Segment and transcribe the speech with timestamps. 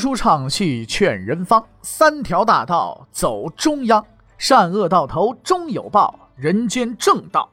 [0.00, 4.04] 书唱戏劝人方，三条大道走中央，
[4.38, 7.48] 善恶到头终有报，人间正道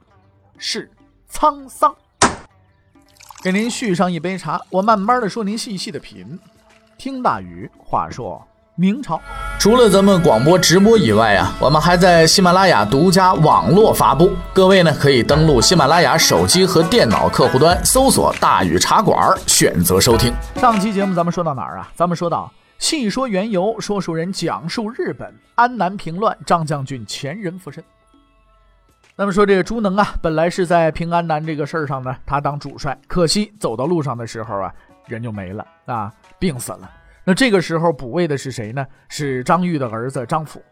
[0.57, 0.89] 是
[1.29, 1.93] 沧桑。
[3.43, 6.39] 给您续上一杯茶，我慢慢的说，您细细的品。
[6.97, 8.41] 听大禹话说。
[8.79, 9.19] 明朝
[9.57, 14.31] 除了咱们广播直播以外啊，我们还在喜马拉雅独家网络发布。
[14.53, 20.31] 各位呢，可以登录喜马拉雅手机和电脑客户端，搜索“大禹茶馆”，选择收听。
[20.57, 21.89] 上期节目咱们说到哪儿啊？
[21.95, 27.83] 咱们说到细说缘由，说书人讲述日本安南平乱，张将军前人附身。
[29.15, 34.71] 那么说这个朱能啊，本来是在平安南这个事儿上呢，他当主帅，可惜走到路上的时候啊，
[35.07, 36.87] 人就没了啊，病死了。
[37.29, 38.87] 那这个时候补位的是谁呢？
[39.09, 40.63] 是张玉的儿子张辅。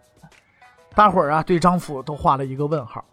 [0.95, 3.03] 大伙儿啊，对张辅都画了一个问号，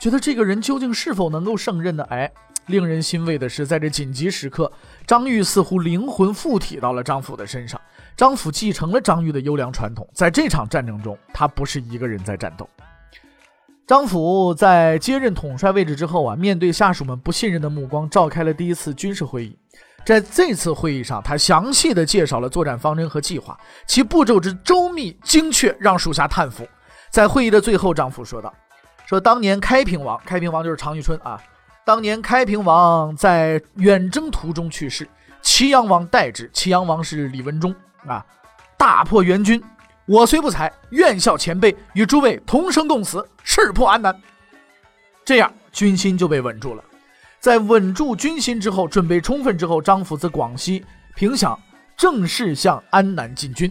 [0.00, 2.06] 觉得这个人究竟是否能够胜任呢？
[2.08, 2.32] 哎，
[2.64, 4.72] 令人欣慰的是，在这紧急时刻，
[5.06, 7.78] 张玉似乎灵魂附体到了张辅的身上。
[8.16, 12.66] 张辅继承了张玉的优良传统，在这场战争中，他不是一个人在战斗。
[13.86, 19.58] 张辅在接任统帅位置之后啊，面对下属们不信任的目光，召开了第一次军事会议。
[20.08, 23.54] 在这次会议上，他详细的介绍了作战方针和计划，
[23.86, 26.66] 其步骤之周密精确，让属下叹服。
[27.10, 28.50] 在会议的最后，张辅说道
[29.04, 31.38] ：“说当年开平王，开平王就是常遇春啊。
[31.84, 35.06] 当年开平王在远征途中去世，
[35.42, 36.50] 祁阳王代之。
[36.54, 37.74] 祁阳王是李文忠
[38.06, 38.24] 啊，
[38.78, 39.62] 大破元军。
[40.06, 44.18] 我虽不才，愿效前辈，与诸位同生共死，誓破安南。
[45.22, 46.82] 这样，军心就被稳住了。”
[47.40, 51.58] 在稳住军心之后，准备充分之后，张辅自广西凭想
[51.96, 53.70] 正式向安南进军。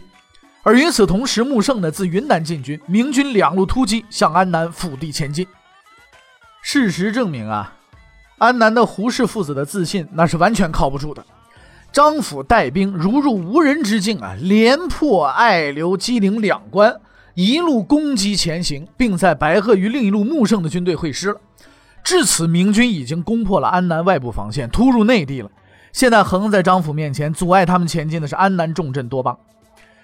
[0.62, 5.46] 而与此同时，穆圣呢自云南进军，明军两路突击向安南腹地前进。
[6.62, 7.74] 事实证明啊，
[8.38, 11.24] 安南的胡氏父子的自信那是完全靠不住的。
[11.90, 17.00] 张辅带兵如入无人之境啊，连破爱留、基陵两关，
[17.34, 21.40] 一路攻击前行，并在白鹤与另一路穆圣的军队会师了。
[22.08, 25.50] 至此，明军已经攻破了安南外部防线，突入内地了。
[25.92, 29.38] 现在横在张府面前，阻碍他们前进的是安南重镇多邦。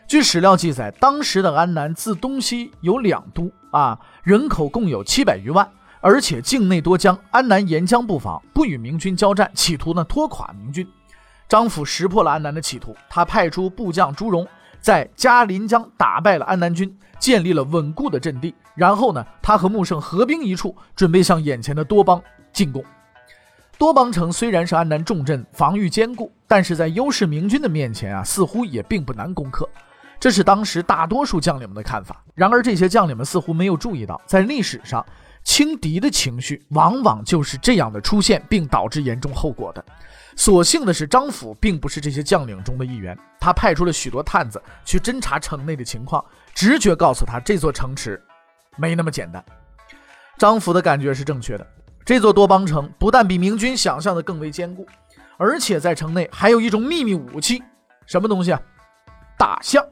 [0.06, 5.66] 据史料记载，当时的安南自东西有两都啊，人口共有七百余万，
[6.03, 10.86] 而且境内多江，安南沿江布防，不与明军交战，企图呢拖垮明军。
[11.48, 14.47] 张府识破了安南的企图，他派出部将朱荣。
[14.78, 16.94] 在嘉林江打败了安南军，
[17.25, 18.55] 建立了稳固的阵地。
[18.75, 22.85] 然后呢，他和穆圣合兵一处，准备向眼前的多邦进攻。
[23.79, 29.67] 多邦城虽然是安南重镇，防御坚固，但是在优势明军的面前啊，似乎也并不难攻克。
[30.21, 32.23] 这是当时大多数将领们的看法。
[32.34, 35.03] 然而，这些将领们似乎没有注意到，在历史上，
[35.44, 39.84] 轻敌的情绪往往就是这样的出现，并导致严重后果的。
[40.37, 43.16] 所幸的是，张辅并不是这些将领中的一员。
[43.38, 48.21] 他派出了许多探子去侦查城内的情况，直觉告诉他这座城池
[48.77, 49.44] 没那么简单。
[50.37, 51.66] 张辅的感觉是正确的，
[52.04, 54.84] 这座多邦城不但比明军想象的更为坚固，
[55.37, 57.62] 而且在城内还有一种秘密武器，
[58.06, 58.60] 什么东西啊？
[59.38, 59.84] 大象。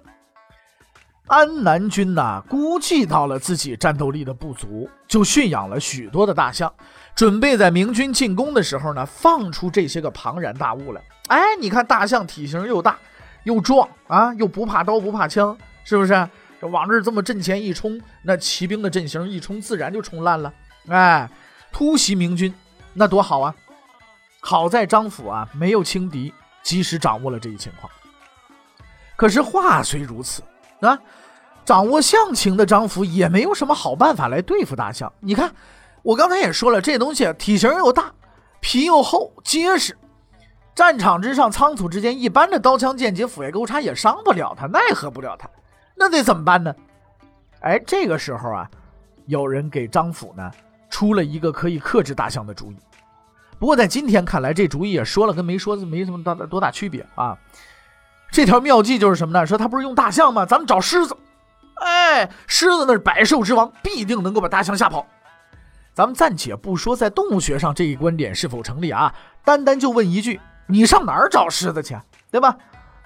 [1.33, 6.71] 安南军呐，估计到了自己战斗力的不足，就驯养了许多的大象。
[7.15, 11.01] 准备在明军进攻的时候呢，放出这些个庞然大物来。
[11.29, 12.99] 哎，你看大象体型又大
[13.45, 16.29] 又壮啊，又不怕刀不怕枪，是不是？
[16.61, 20.53] 这往这这么阵前一冲，那骑兵的阵型一冲，自然就冲烂了。
[20.89, 21.31] 哎，
[21.73, 22.53] 突袭明军，
[22.93, 23.55] 那多好啊！
[24.41, 27.91] 好在张辅啊没有轻敌，及时掌握了这一情况。
[29.17, 30.43] 可是话虽如此
[30.81, 30.99] 啊，
[31.65, 35.13] 掌握象情的张辅也没有什么好办法来对付大象。
[35.21, 35.53] 你看。
[36.05, 38.13] 我刚才也说了，这东西体型又大，
[38.59, 39.97] 皮又厚结实，
[40.75, 45.49] 战场之上仓促之间，一般的刀枪剑戟斧钺钩叉也伤不了他，奈何不了他，
[45.95, 46.75] 那得怎么办呢？
[47.61, 48.69] 哎，这个时候啊，
[49.27, 50.51] 有人给张辅呢
[50.91, 52.77] 出了一个可以克制大象的主意。
[53.61, 57.39] 不过在今天看来，这主意也说了跟没说没什么大多大区别啊。
[58.33, 59.47] 这条妙计就是什么呢？
[59.47, 60.45] 说他不是用大象吗？
[60.45, 61.17] 咱们找狮子，
[61.77, 65.07] 哎，狮子那是百兽之王，必定能够把大象吓跑。
[65.95, 69.15] 咱们暂且不说在动物学上这一观点是否成立啊，
[69.45, 71.97] 单单就问一句：你上哪儿找狮子去？
[72.31, 72.57] 对吧？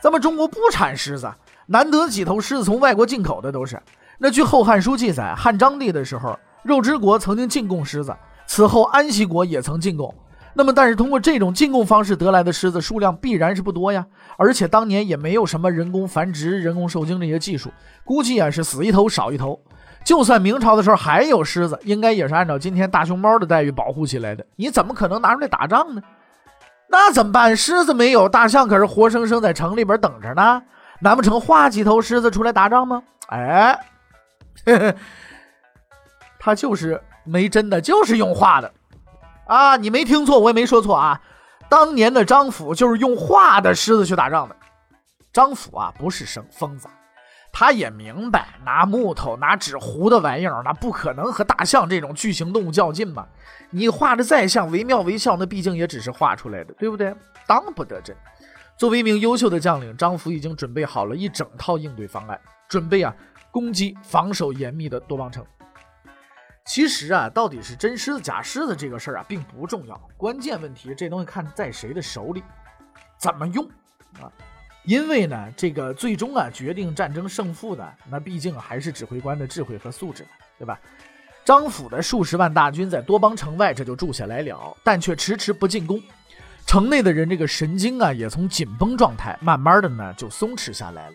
[0.00, 1.32] 咱们中国不产狮子，
[1.66, 3.80] 难得几头狮子从外国进口的都是。
[4.18, 8.14] 那据《后汉书》记载，汉章帝的时候，肉之国曾经进贡狮子，
[8.46, 10.14] 此后安息国也曾进贡。
[10.56, 14.06] 那么，但是通过这种进贡方式得来的狮子数量必然是不多呀，
[14.38, 17.70] 而且当年也没有什么人工繁殖、人工受精这些技术，
[18.04, 19.60] 估计啊是死一头少一头。
[20.02, 24.46] 就算明朝的时候还有狮子，应该也是按照今天大熊猫的待遇保护起来的。
[24.56, 26.00] 你怎么可能拿出来打仗呢？
[26.88, 27.54] 那怎么办？
[27.54, 30.62] 狮子没有，大象可是活生生在城里边等着呢。
[31.00, 33.02] 难不成画几头狮子出来打仗吗？
[33.28, 33.78] 哎，
[36.38, 38.72] 他就是没真的，就是用画的
[39.46, 39.76] 啊！
[39.76, 41.20] 你没听错，我也没说错啊。
[41.68, 44.56] 当年的张府就是用画的狮子去打仗的。
[45.32, 46.88] 张府啊，不是生疯子，
[47.52, 53.26] 他也明白拿木头、拿纸糊的玩意儿，那不可能和大象这种巨型动物较劲嘛。
[53.70, 57.14] 你画的再像，惟妙惟肖，那毕竟也只是画出来的，对不对？
[57.46, 58.16] 当不得真。
[58.78, 63.14] 作为一名优秀的将领，张府已经准备好了一整套应对方案，准备啊
[63.50, 65.44] 攻击防守严密的多邦城。
[66.66, 69.96] 其实啊，到底是真狮子假狮子这个事儿啊，并不重要。
[70.16, 72.42] 关键问题，这东西看在谁的手里，
[73.16, 73.64] 怎么用
[74.20, 74.26] 啊？
[74.82, 80.26] 因为呢，这个最终啊，决定战争胜负的，那毕竟还是指挥官的智慧和素质
[80.58, 80.78] 对吧？
[81.44, 86.02] 张府的数十万大军在多邦城外这就住下来了，但却迟迟不进攻。
[86.66, 91.14] 城内的人这个神经啊，也从紧绷状态慢慢的呢就松弛下来了。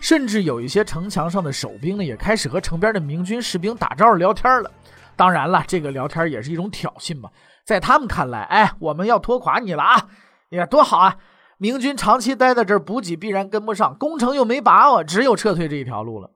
[0.00, 4.70] 甚至有一些城墙上的守兵呢，也开始和城边的明军士兵打招呼聊天了。
[5.14, 7.30] 当然了，这个聊天也是一种挑衅嘛。
[7.64, 10.08] 在他们看来，哎，我们要拖垮你了啊！
[10.50, 11.18] 呀，多好啊！
[11.58, 16.30] 明军长期待在这儿，补给必然跟不上，攻城又没把握，只有撤退这一条路了。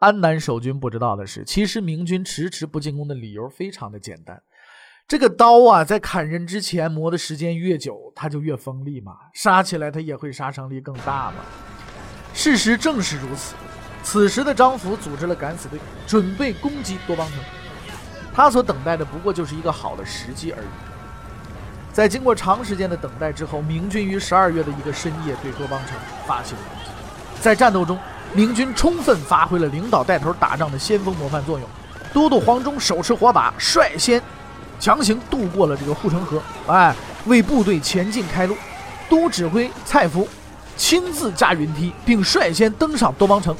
[0.00, 4.42] 安南守军不知道的是，其实明军迟迟不进攻的理由非常的简单：
[5.06, 11.36] 这个刀啊，在砍人之前磨的时间越久，它就越锋利嘛，杀起来它也会杀伤力更大嘛。
[12.34, 13.54] 事实正是如此。
[14.02, 17.38] 此时的张福组织了敢死队，准备攻击多邦城。
[18.34, 20.66] 他所等待的不过就是一个好的时机而已。
[21.92, 25.96] 在经过长时间的等待之后，明军于十二月的一个深夜对多邦城
[26.26, 26.90] 发起了攻击。
[27.40, 27.96] 在战斗中，
[28.32, 31.68] 明军充分发挥了领导带头打仗的先锋模范作用。
[32.12, 34.20] 都督黄忠手持火把，率先
[34.78, 36.94] 强行渡过了这个护城河，哎，
[37.26, 38.56] 为部队前进开路。
[39.08, 40.28] 都指挥蔡福
[40.76, 43.56] 亲自驾云梯，并率先登上多邦城。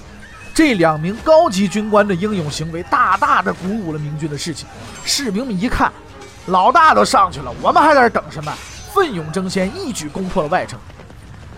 [0.54, 4.66] 这两名高级军官的英勇行为，大大的鼓舞了明军的士气。
[5.04, 5.92] 士兵们一看，
[6.46, 8.52] 老大都上去了，我们还在这等什么？
[8.92, 10.78] 奋勇争先，一举攻破了外城。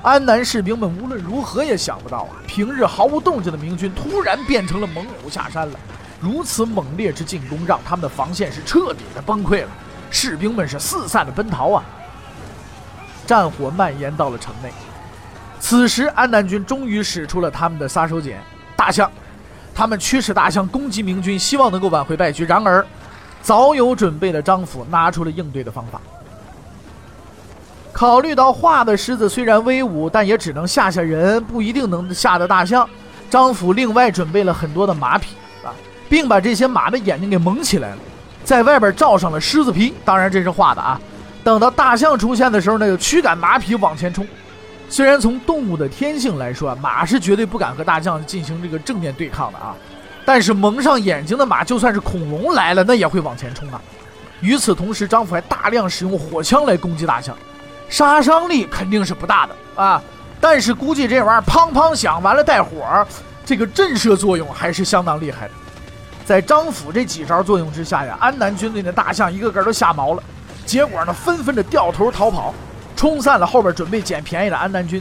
[0.02, 5.78] 安南士兵们无论如何也想不到啊，平日毫无动静的明军突然变成了猛虎下山了。
[6.20, 9.68] 如此猛烈之进攻，让他们的防线是彻底的崩溃了。
[10.10, 11.84] 士兵们是四散的奔逃啊。
[13.26, 14.70] 战火蔓延到了城内。
[15.58, 18.36] 此时，安南军终于使出了他们的杀手锏。
[18.76, 19.10] 大象，
[19.74, 22.44] 他们驱使大象攻击明军，希望能够挽回败局。
[22.44, 22.84] 然而，
[23.42, 26.00] 早有准备的张府拿出了应对的方法。
[27.92, 32.88] 考虑到画的狮子虽然威武，但也只能吓吓人，不一定能吓得大象。
[33.30, 35.72] 张府另外准备了很多的马匹啊，
[36.08, 37.98] 并把这些马的眼睛给蒙起来了，
[38.44, 39.94] 在外边罩上了狮子皮。
[40.04, 41.00] 当然这是画的啊。
[41.42, 44.26] 等到大象出现的时候呢，就驱赶马匹往前冲。
[44.88, 49.74] 虽然从动物的天性来说，马是绝对不敢和大象进行这个正面对抗的啊，
[50.24, 53.80] 但是蒙上眼睛的马，就算是恐龙来了，那也会往前冲啊。
[54.40, 57.36] 与此同时，张府还大量使用火枪来攻击大象，
[57.88, 60.02] 杀伤力肯定是不大的啊，
[60.40, 63.06] 但是估计这玩意儿砰砰响，完了带火，
[63.44, 65.54] 这个震慑作用还是相当厉害的。
[66.24, 70.22] 在张府这几招作用之下呀，安南军队的大象一个个都吓毛了，
[70.64, 72.54] 结果呢，纷纷的掉头逃跑。
[72.96, 75.00] 冲散了后边准备捡便宜的安南军，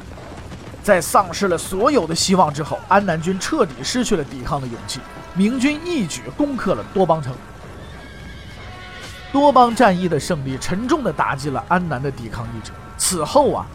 [0.83, 4.99] 在丧失了所有的希望之后，安南军彻底失去了抵抗的勇气。
[5.33, 7.33] 明军一举攻克了多邦城。
[9.31, 12.71] 多邦战役的胜利，沉重地打击了安南的抵抗意志。
[12.97, 13.65] 此后啊，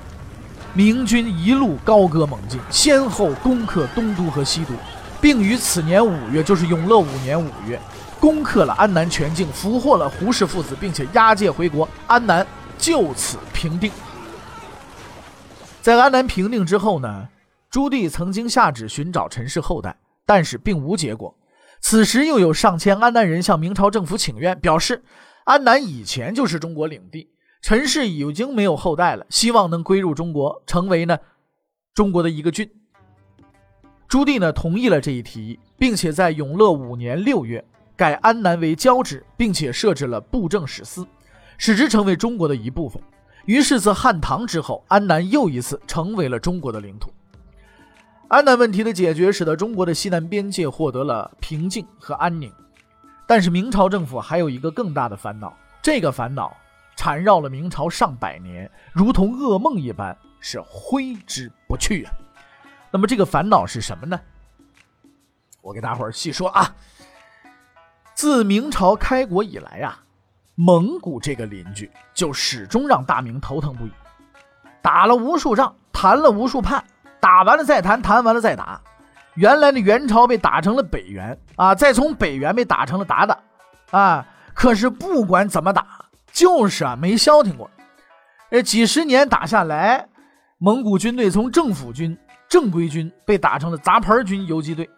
[0.73, 4.73] 明军一路高歌猛进，先后攻克东都和西都，
[5.21, 7.79] 并于此年五月，就是永乐五年五月，
[8.19, 11.87] 攻克了安南全境，俘获了胡氏父子，并且押解回国。
[12.07, 12.47] 安南
[12.79, 13.93] 就此平定。
[15.83, 17.29] 在安南平定之后呢，
[17.71, 19.97] 朱棣曾经下旨寻找陈氏后代，
[20.27, 21.35] 但是并无结果。
[21.81, 25.03] 此时又有上千安南人向明朝政府请愿，表示
[25.45, 27.31] 安南以前就是中国领地，
[27.63, 31.19] 陈氏已经没有后代了，希望能归入中国，成为呢
[31.95, 32.71] 中国的一个郡。
[34.07, 37.65] 朱棣呢同意了这一提议，并且在永乐五年六月
[37.97, 41.07] 改安南为交趾，并且设置了布政使司，
[41.57, 43.01] 使之成为中国的一部分。
[43.47, 47.13] 于是，自汉唐之后，安南又一次成为了中国的领土。
[48.29, 52.53] 安南问题的解决，使得中国的西南边界获得了平静和安宁。
[53.27, 56.57] 但是，明朝政府还有一个更大的烦恼，这个烦恼
[56.95, 62.13] 缠绕了明朝上百年，如同噩梦一般，是挥之不去啊。
[62.93, 64.21] 那么，这个烦恼是什么呢？
[65.61, 66.75] 我给大伙儿细说啊。
[68.15, 70.05] 自明朝开国以来啊。
[70.63, 73.91] 蒙古这个邻居就始终让大明头疼不已，
[74.83, 76.85] 打了无数仗，谈了无数判，
[77.19, 78.79] 打完了再谈，谈完了再打。
[79.37, 83.35] 原来的元朝被打成了北元啊，再从北元被打成了鞑靼
[83.91, 84.27] 啊。
[84.53, 85.87] 可是不管怎么打，
[86.31, 87.71] 就是啊没消停过。
[88.51, 90.09] 呃，几十年打下来，
[90.59, 92.15] 蒙古军队从政府军、
[92.51, 94.91] 正规军被打成了杂牌军、游击队。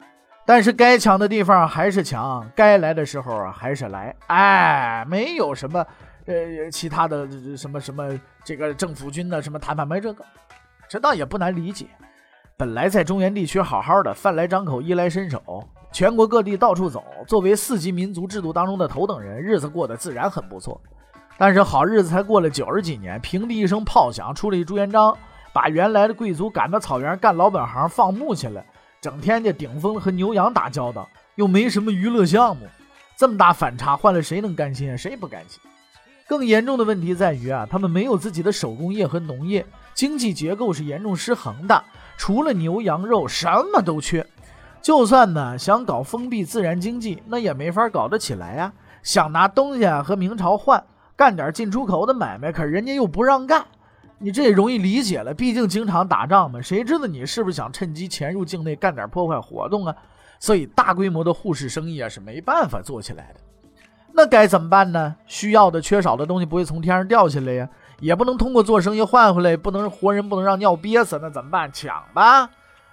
[0.44, 4.14] 但是该抢的地方还是抢，该来的时候还是来。
[4.26, 5.86] 哎，没有什么
[6.26, 10.24] 呃其他的什么什么这个政府军的什么谈判没这个，
[10.88, 11.86] 这倒也不难理解。
[12.56, 20.80] 本来在中原地区好好的，饭来张口，衣来伸手，全国各地到处走，作为四级民族制度当中的头等人，日子过得自然很不错。
[21.38, 25.16] 但是好日子才过了九十几年，平地一声炮响，出了一朱元璋，
[25.52, 28.62] 把原来的贵族赶到草原干老本行，放牧去了。
[29.02, 32.68] 整天就顶风和牛羊打交道，又没什么娱乐项目，
[33.16, 34.96] 这么大反差，换了谁能甘心啊？
[34.96, 35.60] 谁不甘心？
[36.28, 41.82] 更严重的问题在于啊，他们没有自己的手工业和农业，经济结构是严重失衡的，
[42.16, 44.24] 除了牛羊肉，什么都缺。
[44.80, 48.72] 就算呢想搞封闭自然经济，那也没法搞得起来呀。
[49.02, 50.80] 想拿东西和明朝换，
[51.16, 53.66] 干点进出口的买卖，可人家又不让干。
[54.22, 59.94] 你这也容易理解了，毕竟经常打仗嘛，谁知道你是不是想趁机潜入境内干点破坏活动啊？
[60.38, 63.40] 所以大规模的护市生意啊是没办法做起来的。
[64.12, 65.16] 那该怎么办呢？
[65.26, 71.70] 需要的、缺少的东西不会从天上掉下来呀，也不能通过做生意换回来，不能活人不能让尿憋死，那怎么办？
[71.72, 72.48] 抢吧！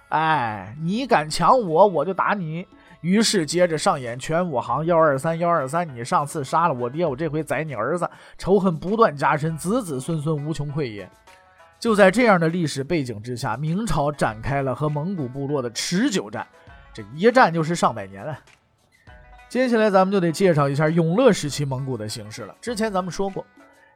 [0.08, 2.66] 哎，你敢抢我，我就打你。
[3.00, 11.08] 于是接着上演全武行幺二三幺二三，你上次杀了我爹，我这回宰你儿子，仇恨不断加深，子子孙孙无穷匮也。
[11.78, 16.46] 就在这样的历史背景之下，明朝展开了和蒙古部落的持久战，
[16.92, 18.38] 这一战就是上百年啊。
[19.48, 22.54] 接下来咱们就得介绍一下永乐时期蒙古的形势了。
[22.60, 23.44] 之前咱们说过，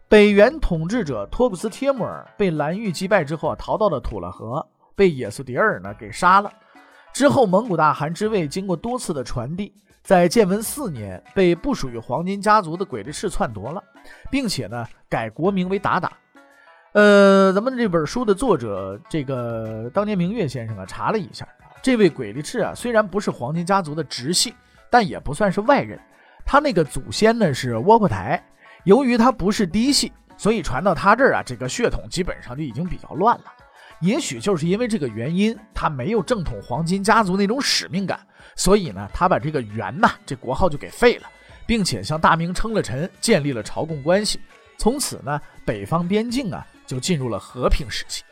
[0.08, 6.50] 北元统治者托库斯帖木儿被蓝玉击败之后，逃到了土勒河，被野速迭尔呢给杀了。
[7.14, 13.80] 之后，蒙古大汗之位经过多次的传递，在建文四年被不属于黄金家族的鬼力士篡夺了，
[14.32, 16.10] 并且呢改国名为鞑靼。
[16.92, 21.46] 呃，咱们这本书的作者这个当年明月先生啊，查了一下，
[21.80, 24.52] 这位鬼力士啊，虽然不是黄金家族的直系，
[24.90, 25.96] 但也不算是外人。
[26.44, 28.44] 他那个祖先呢是窝阔台，
[28.82, 33.44] 由于他不是嫡系，所以传到他这儿啊，这个血统基本上就已经比较乱了。
[34.04, 38.20] 也许就是因为这个原因，他没有正统黄金家族那种使命感，
[38.54, 41.26] 所以呢，他把这个元呐这国号就给废了，
[41.64, 44.38] 并且向大明称了臣，建立了朝贡关系。
[44.76, 48.22] 从此呢，北方边境啊就进入了和平时期。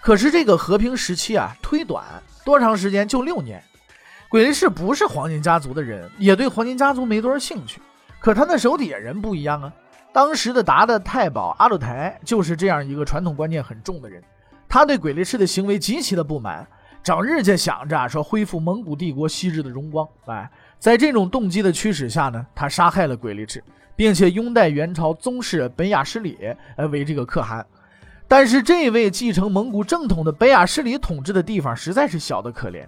[0.00, 2.02] 可是这个和平时期啊忒短，
[2.42, 3.06] 多长时间？
[3.06, 3.62] 就六年。
[4.30, 7.80] 鬼力士不是黄金家族的人，也对黄金家族没多少兴趣。
[8.20, 9.72] 可他那手底下人不一样啊，
[10.12, 14.22] 当时的达的太保阿鲁台就是这样一个传统观念很重的人。
[14.74, 16.66] 他对鬼力士的行为极其的不满，
[17.00, 20.04] 整日就想着说恢复蒙古帝国昔日的荣光。
[20.26, 20.50] 哎，
[20.80, 23.62] 在这种动机的驱使下呢，他杀害了鬼力士，
[23.94, 26.36] 并且拥戴元朝宗室本雅失里
[26.90, 27.64] 为这个可汗。
[28.26, 32.84] 但是这位继承蒙古正统的本雅失里统治的地方实在是小得可怜。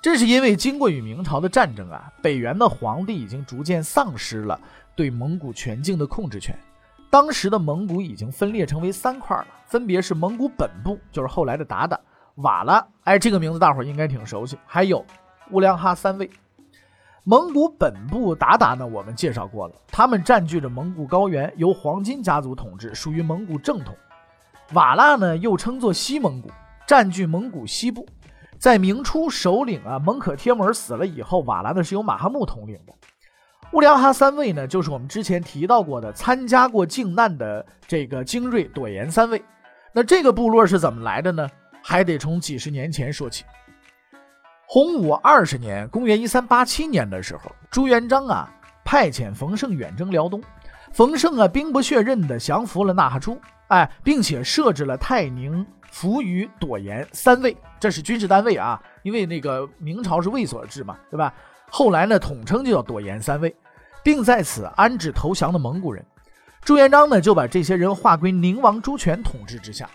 [0.00, 4.58] 这是因为经过与明朝的战争啊，北元的皇帝已经逐渐丧失了
[4.96, 6.56] 对蒙古全境的控制权。
[7.10, 11.98] 当时的蒙古已经分裂成为三块了，分别是蒙古本部，就是后来的鞑靼、
[12.36, 14.56] 瓦剌，哎，这个名字大伙应该挺熟悉。
[14.64, 15.04] 还有
[15.50, 16.30] 乌梁哈三卫。
[17.24, 23.94] 蒙古本部鞑靼呢，我们介绍过了，他们占据着蒙古高原，由黄金家族统治，属于蒙古正统。
[24.72, 26.48] 瓦剌呢，又称作西蒙古，
[26.86, 28.06] 占据蒙古西部。
[28.56, 32.94] 在明初首领啊蒙可帖木儿死了以后，瓦剌呢是由马哈木统领的。
[33.72, 39.40] 乌梁哈三位呢，就是我们之前提到过的参加过靖难的这个精锐朵颜三位。
[39.92, 41.48] 那这个部落是怎么来的呢？
[41.80, 43.44] 还得从几十年前说起。
[44.66, 48.52] 洪武二十年，公元一三八七年的时候，朱元璋啊
[48.84, 50.42] 派遣冯胜远征辽东。
[50.92, 61.32] 冯胜啊兵不血刃的降服了纳哈出，哎，并且设置了泰宁、扶余、朵颜三位，这是军事单位啊，因为那个明朝是卫所制嘛，对吧？
[61.70, 63.54] 后来呢，统称就叫朵颜三位，
[64.02, 66.04] 并在此安置投降的蒙古人。
[66.62, 69.88] 朱元璋呢，就把这些人划归宁王朱权统治之下。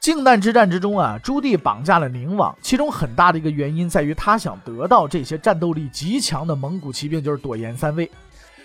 [0.00, 8.10] 靖难之战之中啊，朱棣绑架了宁王，其中很大的一个原因在于他想得到这些战斗力极强的蒙古骑兵，就是朵颜三位。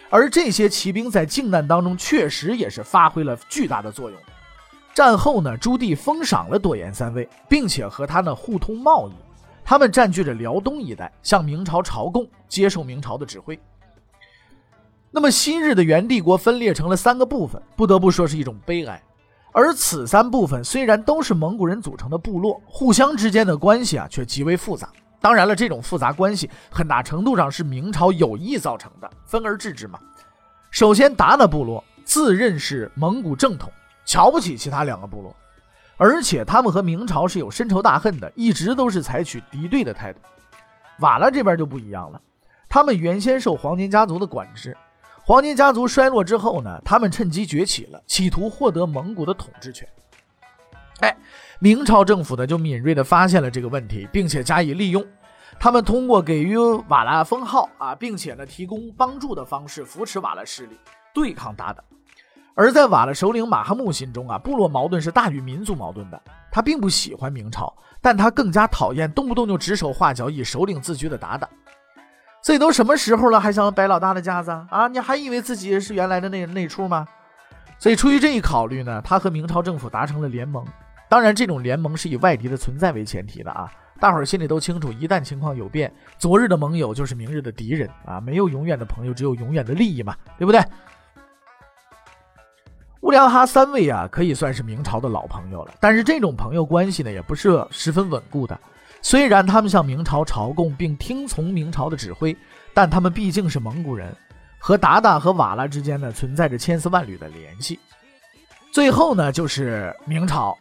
[0.10, 4.20] 而这些骑兵在靖难当中确实也是发挥了巨大的作用。
[4.94, 9.14] 战后呢，朱棣封赏了朵颜三位，并且和他呢互通贸易。
[9.64, 13.60] 他们占据着辽东一带，向明朝朝贡，接受明朝的指挥。
[15.12, 19.02] 那么，昔日的元帝国分裂成了三个部分，不得不说是一种悲哀。
[19.54, 24.90] 而此三部分虽然都是蒙古人组成的部落，互相之间的关系啊却极为复杂。
[25.20, 30.00] 当然了，这种复杂关系很大程度上是明朝有意造成的，分而治之嘛。
[30.70, 33.70] 首先，达那部落自认是蒙古正统，
[34.06, 35.36] 瞧不起其他两个部落，
[36.02, 40.20] 而且他们和明朝是有深仇大恨的，一直都是采取敌对的态度。
[40.98, 42.20] 瓦剌这边就不一样了，
[42.68, 44.76] 他们原先受黄金家族的管制。
[45.24, 49.88] 黄金家族衰落之后呢，他们趁机崛起了，企图获得蒙古的统治权。
[51.02, 51.16] 哎，
[51.60, 55.06] 明朝政府呢就敏锐地发现了这个问题，并且加以利用。
[55.60, 60.80] 他们通过给予瓦剌封号啊，并且呢提供帮助的方式扶持瓦剌势力，
[61.14, 61.76] 对抗鞑靼。
[62.56, 66.22] 而在瓦剌首领马哈木心中啊，部落矛盾是大于民族矛盾的。
[66.52, 71.48] 他并不喜欢明朝，但他更加讨厌动不动就指手画脚、以首领自居的鞑靼。
[72.44, 74.88] 这都什么时候了，还想摆老大的架子啊？
[74.88, 77.08] 你还以为自己是原来的那那出吗？
[77.80, 80.66] 所以出于这一考虑呢，他和明朝政府达成了联盟。
[81.08, 83.72] 当然，这种联盟是以外敌的存在为前提的啊。
[84.00, 88.20] 大伙儿心里都清楚，一旦情况有变，昨日的盟友就是明日的敌人啊。
[88.20, 90.60] 没有永远的朋友，只有永远的利益嘛，对不对？
[93.02, 95.74] 乌良哈三位啊，可以算是明朝的老朋友了。
[95.80, 98.58] 但是这种朋友关系呢，也不是十分稳固的。
[99.02, 102.38] 虽然他们向明朝朝贡并听从明朝的指挥，
[102.76, 104.16] 但他们毕竟是蒙古人，
[104.60, 107.80] 和鞑靼和瓦剌之间呢存在着千丝万缕的联系。
[108.72, 110.56] 最后呢，就是明朝，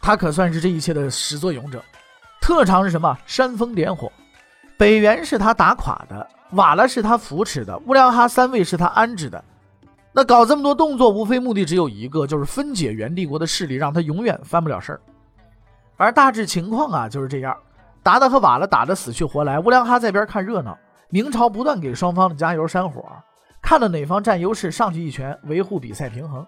[0.00, 1.82] 他可算是这一切的始作俑者。
[2.42, 3.16] 特长是什么？
[3.24, 4.12] 煽风点火。
[4.76, 9.42] 北元是他打垮的，瓦剌是他扶持的，乌良哈三位是他安置的。
[10.16, 15.00] 那搞这么多动作，无非目的只有一个，就是分解元帝国的势力，让他永远翻不了事儿。
[15.96, 17.56] 而大致情况啊就是这样，
[18.00, 20.78] 达达和瓦剌打得死去活来，乌良哈在边看热闹，
[21.10, 23.04] 明朝不断给双方的加油煽火，
[23.60, 26.46] 看了哪方占优势，上去一拳维护比赛平衡。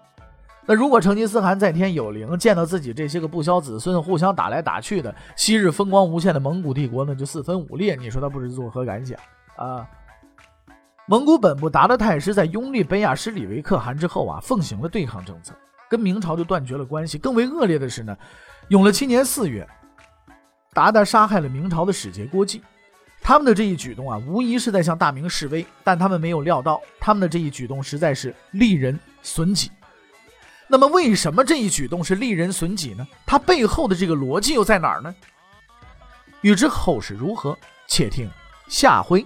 [0.65, 9.19] 那如果成吉思汗在天有灵，见到自己这些个不肖子孙互相打来打去的，昔日风光无限的蒙古帝国那就四分五裂，你说他不知作何感想
[9.57, 9.85] 啊？
[11.09, 15.53] 蒙古本部达达太师在拥立北雅什里为可汗之后啊，奉行了对抗政策，
[15.89, 17.17] 跟明朝就断绝了关系。
[17.17, 18.15] 更为恶劣的是呢。
[18.67, 19.65] 永乐七年四月，
[20.73, 22.61] 达达杀害了明朝的使节郭季。
[23.21, 29.71] 他们的这一举动啊，无疑是在向大明示威，但他们没有料到，他们的这一举动实在是利人损己。
[30.67, 33.07] 那么，为什么这一举动是利人损己呢？
[33.25, 35.15] 它背后的这个逻辑又在哪儿呢？
[36.41, 38.29] 欲知后事如何，且听
[38.67, 39.25] 下回